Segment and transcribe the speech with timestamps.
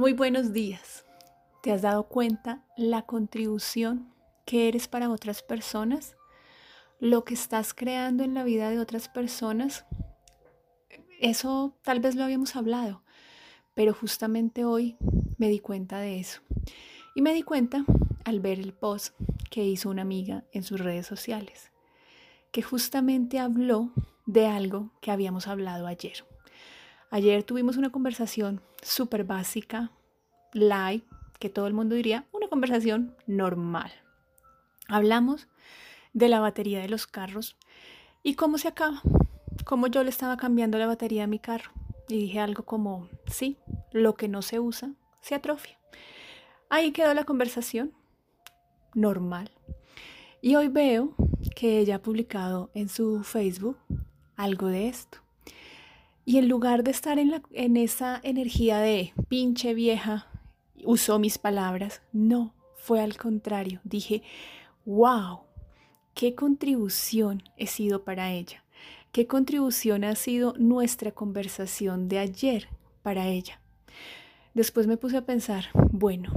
[0.00, 1.04] Muy buenos días.
[1.62, 4.14] ¿Te has dado cuenta la contribución
[4.46, 6.16] que eres para otras personas?
[7.00, 9.84] Lo que estás creando en la vida de otras personas.
[11.20, 13.02] Eso tal vez lo habíamos hablado,
[13.74, 14.96] pero justamente hoy
[15.36, 16.40] me di cuenta de eso.
[17.14, 17.84] Y me di cuenta
[18.24, 19.14] al ver el post
[19.50, 21.72] que hizo una amiga en sus redes sociales,
[22.52, 23.92] que justamente habló
[24.24, 26.29] de algo que habíamos hablado ayer.
[27.10, 29.90] Ayer tuvimos una conversación súper básica,
[30.52, 31.04] light,
[31.40, 33.90] que todo el mundo diría una conversación normal.
[34.86, 35.48] Hablamos
[36.12, 37.56] de la batería de los carros
[38.22, 39.02] y cómo se acaba,
[39.64, 41.72] cómo yo le estaba cambiando la batería a mi carro.
[42.08, 43.56] Y dije algo como, sí,
[43.92, 45.78] lo que no se usa se atrofia.
[46.68, 47.92] Ahí quedó la conversación
[48.94, 49.50] normal.
[50.42, 51.14] Y hoy veo
[51.56, 53.78] que ella ha publicado en su Facebook
[54.36, 55.18] algo de esto.
[56.30, 60.28] Y en lugar de estar en, la, en esa energía de pinche vieja,
[60.84, 63.80] usó mis palabras, no, fue al contrario.
[63.82, 64.22] Dije,
[64.84, 65.40] wow,
[66.14, 68.62] qué contribución he sido para ella.
[69.10, 72.68] ¿Qué contribución ha sido nuestra conversación de ayer
[73.02, 73.60] para ella?
[74.54, 76.32] Después me puse a pensar, bueno,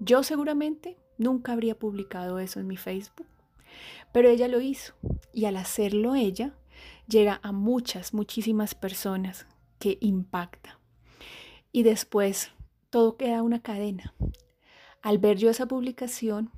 [0.00, 3.28] yo seguramente nunca habría publicado eso en mi Facebook,
[4.12, 4.94] pero ella lo hizo
[5.32, 6.52] y al hacerlo ella,
[7.06, 9.46] llega a muchas, muchísimas personas
[9.78, 10.78] que impacta.
[11.72, 12.50] Y después
[12.90, 14.14] todo queda una cadena.
[15.02, 16.50] Al ver yo esa publicación,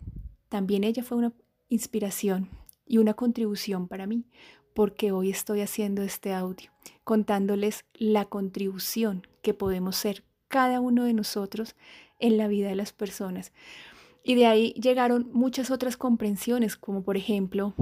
[0.48, 1.32] también ella fue una
[1.68, 2.48] inspiración
[2.86, 4.24] y una contribución para mí,
[4.74, 6.70] porque hoy estoy haciendo este audio,
[7.04, 11.76] contándoles la contribución que podemos ser cada uno de nosotros
[12.18, 13.52] en la vida de las personas.
[14.22, 17.74] Y de ahí llegaron muchas otras comprensiones, como por ejemplo,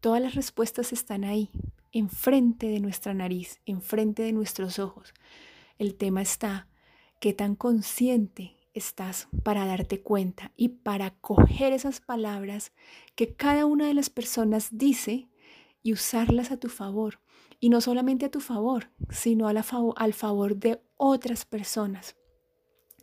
[0.00, 1.50] todas las respuestas están ahí,
[1.94, 5.14] enfrente de nuestra nariz, enfrente de nuestros ojos.
[5.78, 6.68] El tema está,
[7.20, 12.72] ¿qué tan consciente estás para darte cuenta y para coger esas palabras
[13.14, 15.28] que cada una de las personas dice
[15.84, 17.20] y usarlas a tu favor?
[17.60, 22.16] Y no solamente a tu favor, sino al favor de otras personas.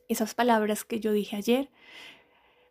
[0.09, 1.71] Esas palabras que yo dije ayer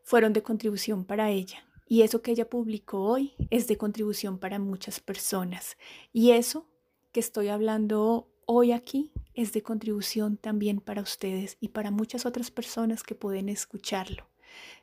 [0.03, 4.60] fueron de contribución para ella y eso que ella publicó hoy es de contribución para
[4.60, 5.76] muchas personas.
[6.12, 6.68] Y eso
[7.10, 12.52] que estoy hablando hoy aquí es de contribución también para ustedes y para muchas otras
[12.52, 14.28] personas que pueden escucharlo,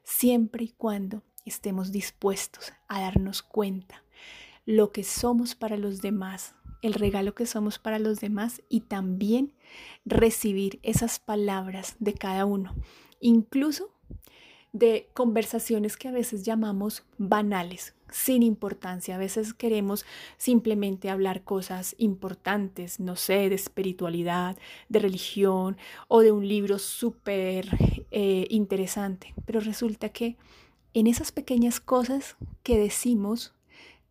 [0.03, 4.03] siempre y cuando estemos dispuestos a darnos cuenta
[4.65, 9.53] lo que somos para los demás, el regalo que somos para los demás y también
[10.03, 12.75] recibir esas palabras de cada uno,
[13.21, 13.93] incluso
[14.73, 19.15] de conversaciones que a veces llamamos banales, sin importancia.
[19.15, 20.05] A veces queremos
[20.37, 24.57] simplemente hablar cosas importantes, no sé, de espiritualidad,
[24.89, 27.67] de religión o de un libro súper
[28.11, 29.33] eh, interesante.
[29.45, 30.37] Pero resulta que
[30.93, 33.53] en esas pequeñas cosas que decimos,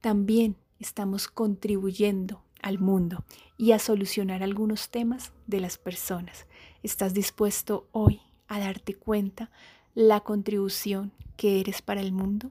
[0.01, 3.25] también estamos contribuyendo al mundo
[3.59, 6.47] y a solucionar algunos temas de las personas.
[6.83, 9.51] ¿Estás dispuesto hoy a darte cuenta
[9.97, 12.51] la contribución que eres para el mundo.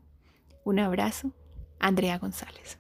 [0.64, 1.32] Un abrazo,
[1.78, 2.80] Andrea González.